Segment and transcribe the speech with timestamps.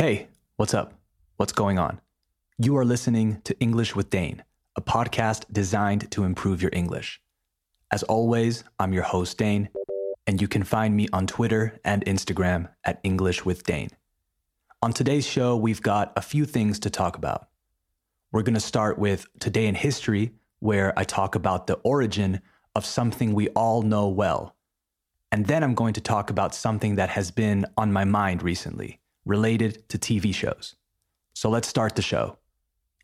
[0.00, 0.92] Hey, what's up?
[1.38, 2.00] What's going on?
[2.56, 4.44] You are listening to English with Dane,
[4.76, 7.20] a podcast designed to improve your English.
[7.90, 9.70] As always, I'm your host, Dane,
[10.24, 13.90] and you can find me on Twitter and Instagram at English with Dane.
[14.82, 17.48] On today's show, we've got a few things to talk about.
[18.30, 20.30] We're going to start with Today in History,
[20.60, 22.40] where I talk about the origin
[22.76, 24.54] of something we all know well.
[25.32, 29.00] And then I'm going to talk about something that has been on my mind recently,
[29.28, 30.74] related to TV shows.
[31.34, 32.38] So let's start the show.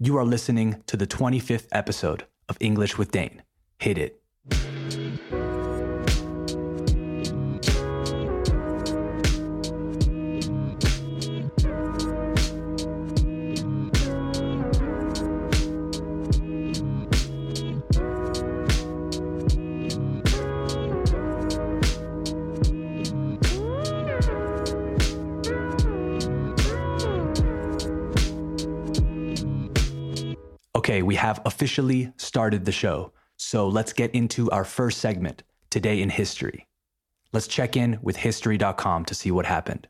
[0.00, 3.42] You are listening to the 25th episode of English with Dane.
[3.78, 4.22] Hit it.
[31.24, 33.10] Have officially started the show.
[33.38, 36.66] So let's get into our first segment, Today in History.
[37.32, 39.88] Let's check in with History.com to see what happened.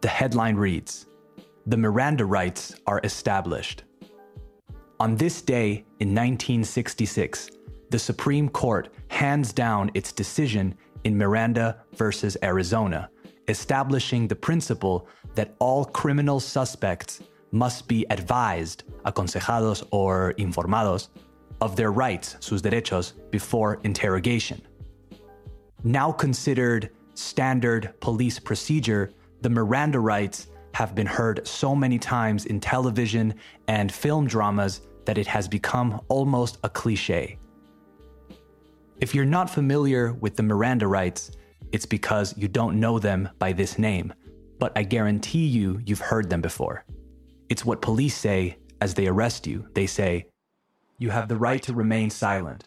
[0.00, 1.04] The headline reads
[1.66, 3.84] The Miranda rights are established.
[5.00, 7.50] On this day in 1966,
[7.90, 13.10] the Supreme Court hands down its decision in Miranda versus Arizona,
[13.48, 17.20] establishing the principle that all criminal suspects
[17.52, 21.08] must be advised, aconsejados or informados,
[21.60, 24.60] of their rights, sus derechos, before interrogation.
[25.84, 32.58] Now considered standard police procedure, the Miranda rights have been heard so many times in
[32.58, 33.34] television
[33.68, 37.38] and film dramas that it has become almost a cliche.
[39.00, 41.32] If you're not familiar with the Miranda rights,
[41.72, 44.14] it's because you don't know them by this name,
[44.58, 46.84] but I guarantee you you've heard them before.
[47.52, 49.68] It's what police say as they arrest you.
[49.74, 50.24] They say,
[50.98, 52.64] You have the right to remain silent.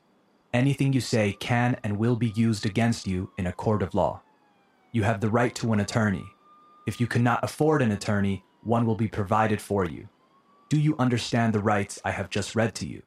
[0.54, 4.22] Anything you say can and will be used against you in a court of law.
[4.92, 6.24] You have the right to an attorney.
[6.86, 10.08] If you cannot afford an attorney, one will be provided for you.
[10.70, 13.02] Do you understand the rights I have just read to you?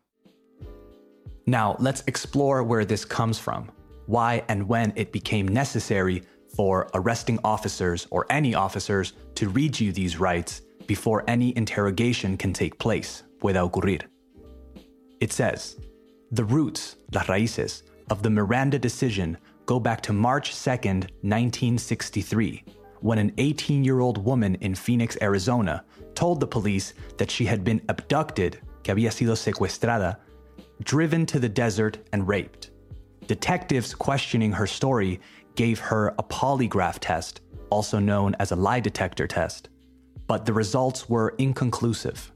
[1.46, 3.70] Now, let's explore where this comes from,
[4.06, 6.24] why and when it became necessary
[6.56, 12.52] for arresting officers or any officers to read you these rights before any interrogation can
[12.52, 14.02] take place, pueda ocurrir.
[15.20, 15.76] It says,
[16.32, 22.64] the roots, las raíces, of the Miranda decision go back to March 2nd, 1963,
[23.00, 25.84] when an 18 year old woman in Phoenix, Arizona,
[26.14, 30.16] told the police that she had been abducted, que había sido secuestrada,
[30.82, 32.70] driven to the desert, and raped.
[33.26, 35.20] Detectives questioning her story
[35.54, 39.68] gave her a polygraph test, also known as a lie detector test
[40.28, 42.30] but the results were inconclusive.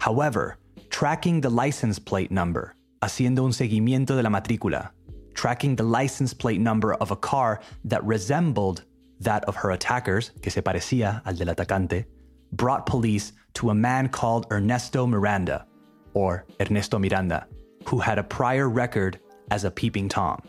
[0.00, 0.56] However,
[0.90, 4.90] tracking the license plate number, haciendo un seguimiento de la matrícula,
[5.34, 8.82] tracking the license plate number of a car that resembled
[9.20, 12.06] that of her attackers, que se parecía al del atacante,
[12.52, 15.66] brought police to a man called Ernesto Miranda,
[16.14, 17.46] or Ernesto Miranda,
[17.84, 20.40] who had a prior record as a peeping Tom.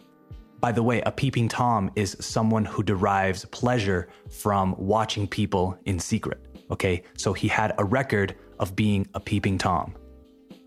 [0.59, 5.99] By the way, a peeping Tom is someone who derives pleasure from watching people in
[5.99, 6.48] secret.
[6.71, 9.95] Okay, so he had a record of being a peeping Tom.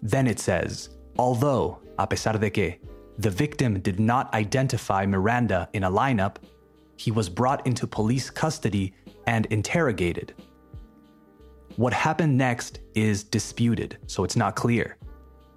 [0.03, 2.79] Then it says, although, a pesar de que,
[3.19, 6.37] the victim did not identify Miranda in a lineup,
[6.97, 8.95] he was brought into police custody
[9.27, 10.35] and interrogated.
[11.77, 14.97] What happened next is disputed, so it's not clear.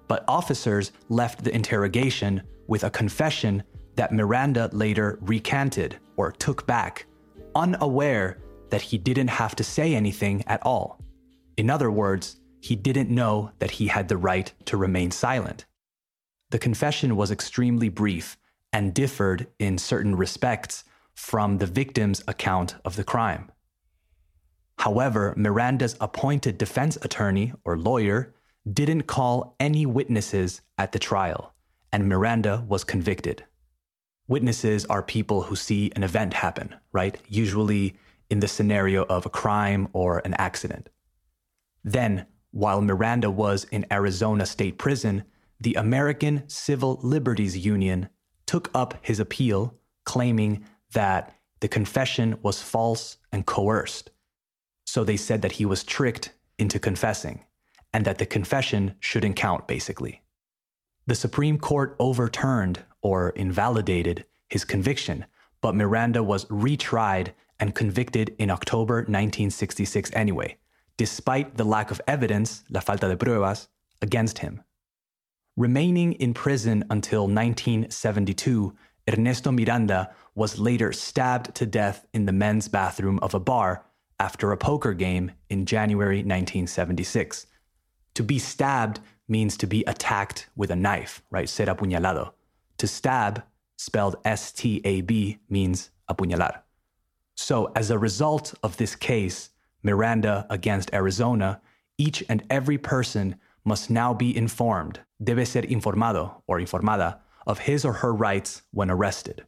[0.08, 3.62] But officers left the interrogation with a confession
[3.96, 7.06] that Miranda later recanted or took back,
[7.54, 8.38] unaware
[8.70, 11.00] that he didn't have to say anything at all.
[11.56, 15.64] In other words, he didn't know that he had the right to remain silent.
[16.50, 18.36] The confession was extremely brief
[18.72, 20.84] and differed in certain respects
[21.14, 23.50] from the victim's account of the crime.
[24.78, 28.34] However, Miranda's appointed defense attorney or lawyer
[28.70, 31.54] didn't call any witnesses at the trial,
[31.92, 33.44] and Miranda was convicted.
[34.28, 37.16] Witnesses are people who see an event happen, right?
[37.28, 37.96] Usually
[38.30, 40.88] in the scenario of a crime or an accident.
[41.84, 45.24] Then, while Miranda was in Arizona State Prison,
[45.60, 48.08] the American Civil Liberties Union
[48.46, 49.74] took up his appeal,
[50.04, 54.10] claiming that the confession was false and coerced.
[54.84, 57.44] So they said that he was tricked into confessing
[57.92, 60.22] and that the confession shouldn't count, basically.
[61.06, 65.26] The Supreme Court overturned or invalidated his conviction,
[65.60, 70.56] but Miranda was retried and convicted in October 1966 anyway,
[70.96, 73.68] despite the lack of evidence, la falta de pruebas,
[74.02, 74.62] against him.
[75.56, 78.74] Remaining in prison until 1972,
[79.08, 83.84] Ernesto Miranda was later stabbed to death in the men's bathroom of a bar
[84.20, 87.46] after a poker game in January 1976.
[88.14, 91.48] To be stabbed means to be attacked with a knife, right?
[91.48, 92.32] Ser apuñalado.
[92.78, 93.42] To stab,
[93.76, 96.60] spelled S T A B, means apuñalar.
[97.36, 99.50] So, as a result of this case,
[99.82, 101.60] Miranda against Arizona,
[101.98, 107.84] each and every person must now be informed, debe ser informado or informada, of his
[107.84, 109.44] or her rights when arrested.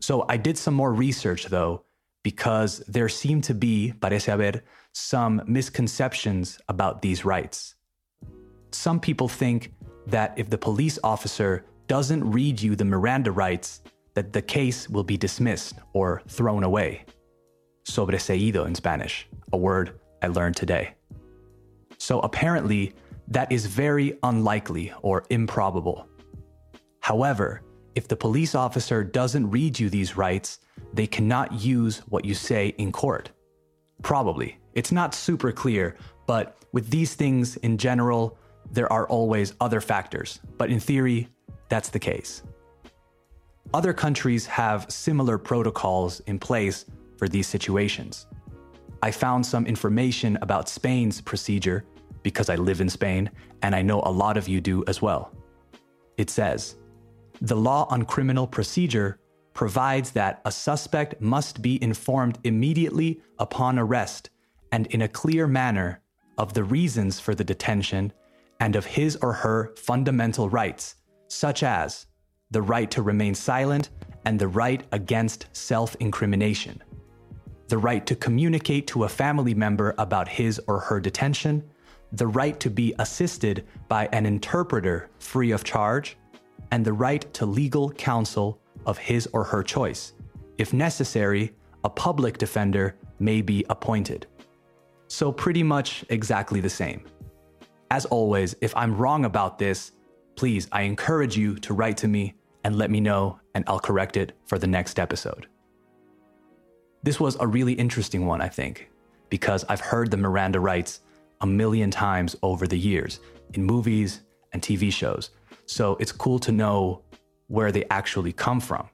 [0.00, 1.84] So, I did some more research though,
[2.22, 4.62] because there seem to be, parece haber,
[4.92, 7.74] some misconceptions about these rights.
[8.70, 9.74] Some people think
[10.06, 13.82] that if the police officer doesn't read you the Miranda rights,
[14.14, 17.04] that the case will be dismissed or thrown away.
[17.84, 20.94] Sobreseído in Spanish, a word I learned today.
[21.98, 22.94] So apparently,
[23.28, 26.06] that is very unlikely or improbable.
[27.00, 27.62] However,
[27.94, 30.58] if the police officer doesn't read you these rights,
[30.92, 33.30] they cannot use what you say in court.
[34.02, 34.58] Probably.
[34.74, 38.38] It's not super clear, but with these things in general,
[38.70, 40.40] there are always other factors.
[40.56, 41.28] But in theory,
[41.68, 42.42] that's the case.
[43.74, 46.84] Other countries have similar protocols in place
[47.16, 48.26] for these situations.
[49.02, 51.84] I found some information about Spain's procedure
[52.22, 53.30] because I live in Spain
[53.62, 55.32] and I know a lot of you do as well.
[56.16, 56.76] It says
[57.40, 59.18] The law on criminal procedure
[59.54, 64.30] provides that a suspect must be informed immediately upon arrest
[64.70, 66.00] and in a clear manner
[66.38, 68.12] of the reasons for the detention
[68.60, 70.96] and of his or her fundamental rights,
[71.28, 72.06] such as
[72.52, 73.88] the right to remain silent
[74.24, 76.80] and the right against self incrimination,
[77.68, 81.64] the right to communicate to a family member about his or her detention,
[82.12, 86.16] the right to be assisted by an interpreter free of charge,
[86.70, 90.12] and the right to legal counsel of his or her choice.
[90.58, 91.52] If necessary,
[91.84, 94.26] a public defender may be appointed.
[95.08, 97.04] So, pretty much exactly the same.
[97.90, 99.92] As always, if I'm wrong about this,
[100.36, 102.34] please, I encourage you to write to me
[102.64, 105.46] and let me know, and I'll correct it for the next episode.
[107.02, 108.90] This was a really interesting one, I think,
[109.28, 111.00] because I've heard the Miranda rights
[111.40, 113.20] a million times over the years
[113.54, 114.22] in movies
[114.52, 115.30] and TV shows.
[115.66, 117.02] So it's cool to know
[117.48, 118.88] where they actually come from.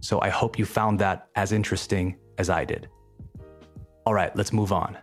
[0.00, 2.88] So I hope you found that as interesting as I did.
[4.04, 4.98] All right, let's move on.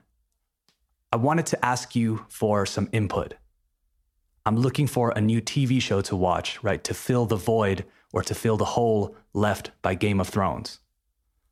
[1.11, 3.33] I wanted to ask you for some input.
[4.45, 8.23] I'm looking for a new TV show to watch, right, to fill the void or
[8.23, 10.79] to fill the hole left by Game of Thrones.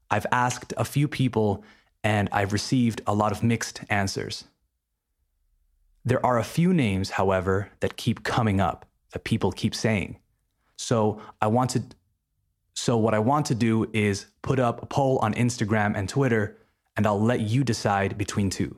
[0.10, 1.64] I've asked a few people
[2.04, 4.46] and I've received a lot of mixed answers.
[6.06, 10.20] There are a few names, however, that keep coming up, that people keep saying.
[10.78, 11.96] So I wanted
[12.76, 16.58] so what I want to do is put up a poll on Instagram and Twitter
[16.96, 18.78] and I'll let you decide between two.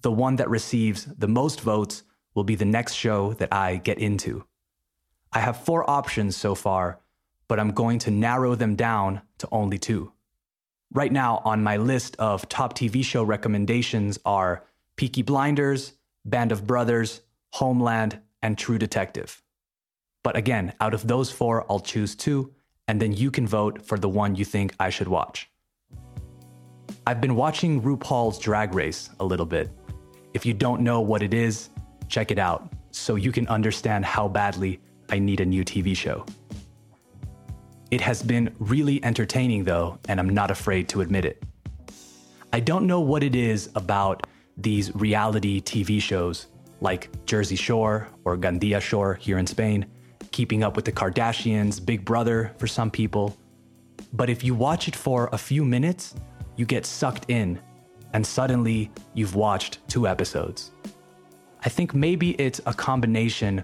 [0.00, 2.02] The one that receives the most votes
[2.34, 4.44] will be the next show that I get into.
[5.32, 6.98] I have four options so far,
[7.46, 10.12] but I'm going to narrow them down to only two.
[10.92, 14.64] Right now, on my list of top TV show recommendations are
[14.96, 15.92] Peaky Blinders,
[16.24, 17.20] Band of Brothers,
[17.52, 19.40] Homeland, and True Detective.
[20.24, 22.52] But again, out of those four, I'll choose two,
[22.88, 25.48] and then you can vote for the one you think I should watch.
[27.06, 29.70] I've been watching RuPaul's Drag Race a little bit.
[30.34, 31.70] If you don't know what it is,
[32.08, 36.24] check it out so you can understand how badly I need a new TV show.
[37.90, 41.42] It has been really entertaining though, and I'm not afraid to admit it.
[42.52, 44.26] I don't know what it is about
[44.56, 46.46] these reality TV shows
[46.80, 49.86] like Jersey Shore or Gandia Shore here in Spain,
[50.30, 53.36] Keeping Up with the Kardashians, Big Brother for some people.
[54.12, 56.14] But if you watch it for a few minutes,
[56.56, 57.60] you get sucked in,
[58.12, 60.72] and suddenly you've watched two episodes.
[61.62, 63.62] I think maybe it's a combination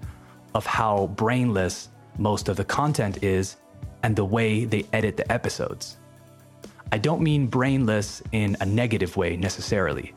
[0.56, 3.56] of how brainless most of the content is
[4.02, 5.98] and the way they edit the episodes.
[6.90, 10.14] I don't mean brainless in a negative way necessarily,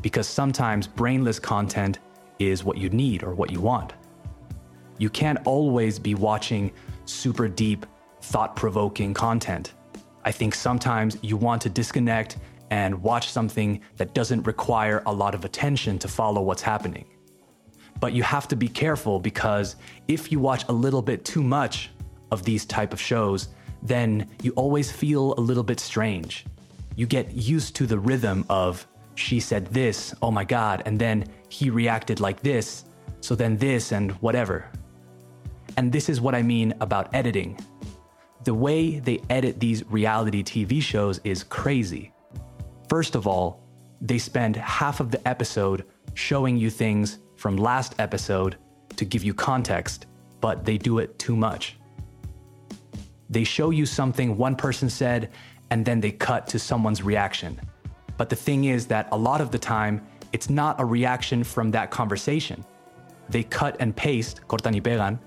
[0.00, 1.98] because sometimes brainless content
[2.38, 3.92] is what you need or what you want.
[4.96, 6.72] You can't always be watching
[7.04, 7.84] super deep,
[8.22, 9.74] thought provoking content.
[10.24, 12.38] I think sometimes you want to disconnect
[12.70, 17.04] and watch something that doesn't require a lot of attention to follow what's happening.
[18.02, 19.76] But you have to be careful because
[20.08, 21.90] if you watch a little bit too much
[22.32, 26.44] of these type of shows, then you always feel a little bit strange.
[26.96, 31.24] you get used to the rhythm of she said this, oh my God, and then
[31.48, 32.84] he reacted like this,
[33.20, 34.68] so then this and whatever.
[35.76, 37.58] And this is what I mean about editing.
[38.44, 42.12] The way they edit these reality TV shows is crazy.
[42.88, 43.62] First of all,
[44.00, 48.56] they spend half of the episode showing you things from last episode
[48.94, 50.06] to give you context,
[50.40, 51.76] but they do it too much.
[53.28, 55.32] They show you something one person said,
[55.70, 57.60] and then they cut to someone's reaction.
[58.16, 61.72] But the thing is that a lot of the time, it's not a reaction from
[61.72, 62.64] that conversation.
[63.28, 65.18] They cut and paste, cortan y pegan,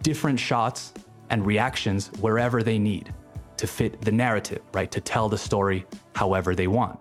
[0.00, 0.92] different shots
[1.30, 3.12] and reactions wherever they need
[3.56, 4.92] to fit the narrative, right?
[4.92, 7.00] To tell the story however they want.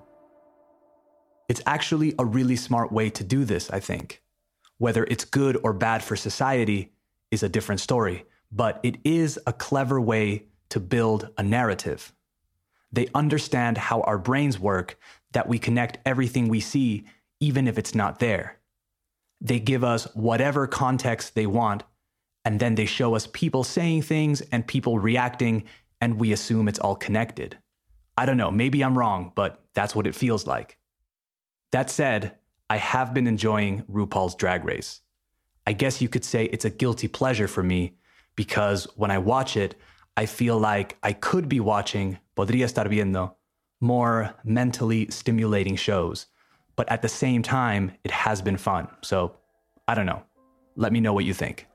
[1.47, 4.22] It's actually a really smart way to do this, I think.
[4.77, 6.91] Whether it's good or bad for society
[7.31, 12.13] is a different story, but it is a clever way to build a narrative.
[12.91, 14.97] They understand how our brains work,
[15.31, 17.05] that we connect everything we see,
[17.39, 18.59] even if it's not there.
[19.41, 21.83] They give us whatever context they want,
[22.45, 25.63] and then they show us people saying things and people reacting,
[25.99, 27.57] and we assume it's all connected.
[28.15, 30.77] I don't know, maybe I'm wrong, but that's what it feels like.
[31.71, 32.37] That said,
[32.69, 35.01] I have been enjoying RuPaul's Drag Race.
[35.65, 37.95] I guess you could say it's a guilty pleasure for me
[38.35, 39.75] because when I watch it,
[40.17, 43.35] I feel like I could be watching podría estar viendo
[43.79, 46.27] more mentally stimulating shows.
[46.75, 48.87] But at the same time, it has been fun.
[49.01, 49.35] So
[49.87, 50.23] I don't know.
[50.75, 51.67] Let me know what you think.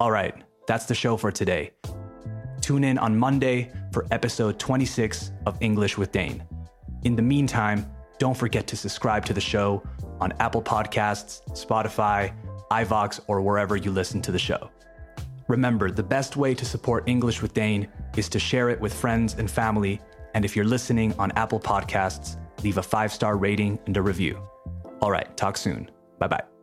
[0.00, 0.34] All right,
[0.66, 1.72] that's the show for today.
[2.60, 6.42] Tune in on Monday for episode 26 of English with Dane.
[7.02, 7.86] In the meantime,
[8.24, 9.82] don't forget to subscribe to the show
[10.18, 12.32] on Apple Podcasts, Spotify,
[12.70, 14.70] iVoox, or wherever you listen to the show.
[15.46, 19.34] Remember, the best way to support English with Dane is to share it with friends
[19.34, 20.00] and family.
[20.32, 24.40] And if you're listening on Apple Podcasts, leave a five star rating and a review.
[25.02, 25.90] All right, talk soon.
[26.18, 26.53] Bye bye.